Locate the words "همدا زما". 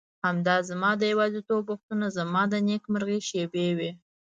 0.25-0.91